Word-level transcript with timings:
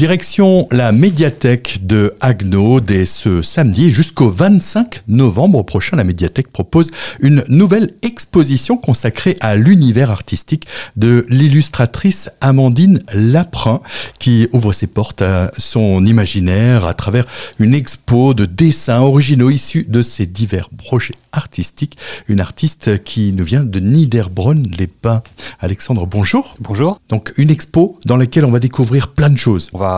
Direction 0.00 0.66
la 0.70 0.92
médiathèque 0.92 1.80
de 1.82 2.14
Agno 2.22 2.80
dès 2.80 3.04
ce 3.04 3.42
samedi 3.42 3.90
jusqu'au 3.90 4.30
25 4.30 5.02
novembre 5.08 5.62
prochain. 5.62 5.94
La 5.94 6.04
médiathèque 6.04 6.50
propose 6.50 6.90
une 7.18 7.44
nouvelle 7.48 7.92
exposition 8.00 8.78
consacrée 8.78 9.36
à 9.40 9.56
l'univers 9.56 10.10
artistique 10.10 10.66
de 10.96 11.26
l'illustratrice 11.28 12.30
Amandine 12.40 13.02
Laprin 13.12 13.82
qui 14.18 14.48
ouvre 14.54 14.72
ses 14.72 14.86
portes 14.86 15.20
à 15.20 15.50
son 15.58 16.06
imaginaire 16.06 16.86
à 16.86 16.94
travers 16.94 17.26
une 17.58 17.74
expo 17.74 18.32
de 18.32 18.46
dessins 18.46 19.00
originaux 19.00 19.50
issus 19.50 19.84
de 19.86 20.00
ses 20.00 20.24
divers 20.24 20.70
projets 20.70 21.16
artistiques. 21.32 21.98
Une 22.26 22.40
artiste 22.40 23.04
qui 23.04 23.34
nous 23.34 23.44
vient 23.44 23.64
de 23.64 23.80
Niederbronn-les-Bains. 23.80 25.22
Alexandre, 25.60 26.06
bonjour. 26.06 26.56
Bonjour. 26.58 26.98
Donc 27.10 27.34
une 27.36 27.50
expo 27.50 27.98
dans 28.06 28.16
laquelle 28.16 28.46
on 28.46 28.50
va 28.50 28.60
découvrir 28.60 29.08
plein 29.08 29.28
de 29.28 29.36
choses. 29.36 29.68
On 29.74 29.78
va 29.78 29.89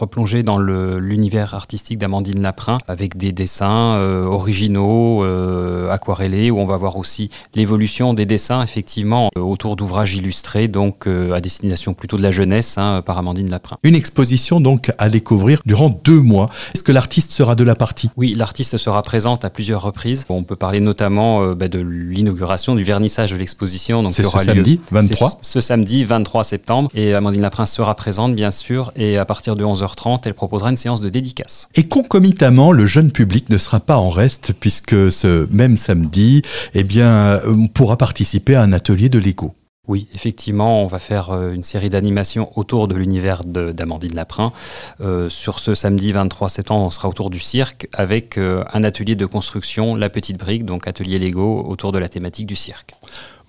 replonger 0.00 0.42
dans 0.42 0.58
l'univers 0.58 1.54
artistique 1.54 1.98
d'Amandine 1.98 2.40
Laprin 2.40 2.78
avec 2.88 3.16
des 3.16 3.32
dessins 3.32 3.96
euh, 3.96 4.24
originaux, 4.24 5.24
euh, 5.24 5.90
aquarellés, 5.90 6.50
où 6.50 6.58
on 6.58 6.66
va 6.66 6.76
voir 6.76 6.96
aussi 6.96 7.30
l'évolution 7.54 8.14
des 8.14 8.26
dessins 8.26 8.62
effectivement 8.62 9.30
euh, 9.36 9.40
autour 9.40 9.76
d'ouvrages 9.76 10.14
illustrés, 10.14 10.68
donc 10.68 11.06
à 11.06 11.40
destination 11.40 11.94
plutôt 11.94 12.16
de 12.16 12.22
la 12.22 12.30
jeunesse 12.30 12.78
hein, 12.78 13.02
par 13.04 13.18
Amandine 13.18 13.50
Laprin. 13.50 13.76
Une 13.82 13.94
exposition 13.94 14.60
donc 14.60 14.92
à 14.98 15.08
découvrir 15.08 15.62
durant 15.66 15.90
deux 15.90 16.20
mois. 16.20 16.50
Est-ce 16.74 16.82
que 16.82 16.92
l'artiste 16.92 17.32
sera 17.32 17.54
de 17.54 17.64
la 17.64 17.74
partie? 17.74 18.10
Oui, 18.16 18.34
l'artiste 18.34 18.76
sera 18.76 19.02
présente 19.02 19.44
à 19.44 19.50
plusieurs 19.50 19.82
reprises. 19.82 20.24
On 20.28 20.44
peut 20.44 20.56
parler 20.56 20.80
notamment 20.80 21.52
bah, 21.54 21.68
de 21.68 21.78
l'inauguration, 21.78 22.74
du 22.74 22.84
vernissage 22.84 23.32
de 23.32 23.36
l'exposition. 23.36 24.08
C'est 24.10 24.22
ce 24.22 24.38
samedi 24.38 24.80
23 24.90 25.38
Ce 25.42 25.60
samedi 25.60 26.04
23 26.04 26.44
septembre. 26.44 26.90
Et 26.94 27.14
Amandine 27.14 27.42
Laprin 27.42 27.66
sera 27.66 27.94
présente 27.94 28.34
bien 28.34 28.50
sûr. 28.50 28.92
Et 28.96 29.18
à 29.18 29.24
partir 29.24 29.39
de 29.48 29.64
11h 29.64 29.94
30 29.94 30.26
elle 30.26 30.34
proposera 30.34 30.70
une 30.70 30.76
séance 30.76 31.00
de 31.00 31.08
dédicace. 31.08 31.68
Et 31.74 31.84
concomitamment, 31.84 32.72
le 32.72 32.86
jeune 32.86 33.12
public 33.12 33.48
ne 33.50 33.58
sera 33.58 33.80
pas 33.80 33.96
en 33.96 34.10
reste 34.10 34.52
puisque 34.58 35.10
ce 35.10 35.46
même 35.50 35.76
samedi, 35.76 36.42
eh 36.74 36.84
bien, 36.84 37.40
on 37.46 37.68
pourra 37.68 37.96
participer 37.96 38.54
à 38.54 38.62
un 38.62 38.72
atelier 38.72 39.08
de 39.08 39.18
Lego. 39.18 39.54
Oui, 39.90 40.06
effectivement, 40.14 40.84
on 40.84 40.86
va 40.86 41.00
faire 41.00 41.30
euh, 41.30 41.52
une 41.52 41.64
série 41.64 41.90
d'animations 41.90 42.56
autour 42.56 42.86
de 42.86 42.94
l'univers 42.94 43.42
d'Amandine 43.44 44.14
Laprin. 44.14 44.52
Euh, 45.00 45.28
sur 45.28 45.58
ce 45.58 45.74
samedi 45.74 46.12
23 46.12 46.48
septembre, 46.48 46.84
on 46.84 46.90
sera 46.90 47.08
autour 47.08 47.28
du 47.28 47.40
cirque 47.40 47.88
avec 47.92 48.38
euh, 48.38 48.62
un 48.72 48.84
atelier 48.84 49.16
de 49.16 49.26
construction, 49.26 49.96
La 49.96 50.08
Petite 50.08 50.36
Brique, 50.36 50.64
donc 50.64 50.86
atelier 50.86 51.18
Lego 51.18 51.64
autour 51.66 51.90
de 51.90 51.98
la 51.98 52.08
thématique 52.08 52.46
du 52.46 52.54
cirque. 52.54 52.94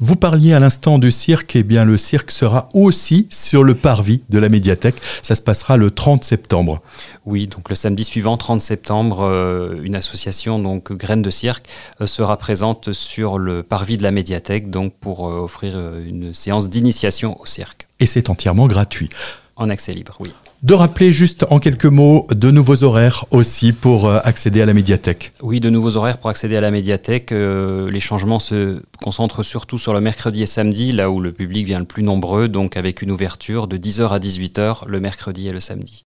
Vous 0.04 0.16
parliez 0.16 0.54
à 0.54 0.60
l'instant 0.60 0.98
du 0.98 1.12
cirque, 1.12 1.56
et 1.56 1.60
eh 1.60 1.64
bien 1.64 1.86
le 1.86 1.96
cirque 1.96 2.32
sera 2.32 2.70
aussi 2.74 3.28
sur 3.30 3.64
le 3.64 3.76
parvis 3.76 4.24
de 4.30 4.40
la 4.40 4.50
médiathèque. 4.50 4.96
Ça 5.22 5.36
se 5.36 5.44
passera 5.44 5.78
le 5.78 5.92
30 5.92 6.24
septembre. 6.24 6.82
Oui, 7.28 7.46
donc 7.46 7.70
le 7.70 7.76
samedi 7.76 8.04
suivant, 8.04 8.36
30 8.36 8.62
septembre, 8.62 9.20
euh, 9.22 9.80
une 9.84 9.94
association, 9.94 10.58
donc 10.58 10.92
Graines 10.92 11.22
de 11.22 11.30
Cirque, 11.30 11.68
euh, 12.02 12.08
sera 12.08 12.38
présente 12.38 12.94
sur 12.94 13.38
le 13.38 13.62
parvis 13.62 14.00
de 14.00 14.04
la 14.04 14.10
médiathèque, 14.10 14.72
donc 14.72 14.96
pour 15.00 15.30
euh, 15.30 15.42
offrir 15.42 15.80
une 16.00 16.34
séance 16.34 16.68
d'initiation 16.68 17.40
au 17.40 17.46
cirque. 17.46 17.88
Et 18.00 18.08
c'est 18.08 18.32
entièrement 18.32 18.66
gratuit. 18.66 19.10
En 19.56 19.70
accès 19.70 19.94
libre, 19.94 20.18
oui 20.20 20.34
de 20.64 20.74
rappeler 20.76 21.12
juste 21.12 21.46
en 21.50 21.60
quelques 21.60 21.86
mots 21.86 22.28
de 22.30 22.52
nouveaux 22.52 22.84
horaires 22.84 23.26
aussi 23.32 23.74
pour 23.74 24.08
euh, 24.08 24.20
accéder 24.24 24.62
à 24.62 24.66
la 24.66 24.74
médiathèque. 24.74 25.32
Oui, 25.42 25.60
de 25.60 25.70
nouveaux 25.70 25.98
horaires 25.98 26.20
pour 26.20 26.30
accéder 26.30 26.56
à 26.56 26.62
la 26.62 26.70
médiathèque. 26.70 27.32
Euh, 27.32 27.90
les 27.90 28.00
changements 28.00 28.40
se 28.40 28.82
concentrent 29.02 29.44
surtout 29.44 29.80
sur 29.80 29.94
le 29.94 30.02
mercredi 30.02 30.44
et 30.44 30.46
samedi, 30.46 30.92
là 30.92 31.10
où 31.10 31.20
le 31.20 31.32
public 31.32 31.66
vient 31.66 31.80
le 31.80 31.86
plus 31.86 32.04
nombreux, 32.04 32.48
donc 32.48 32.78
avec 32.78 33.02
une 33.02 33.12
ouverture 33.12 33.68
de 33.68 33.78
10h 33.78 34.10
à 34.10 34.20
18h 34.20 34.88
le 34.88 35.00
mercredi 35.00 35.48
et 35.48 35.52
le 35.52 35.60
samedi. 35.60 36.00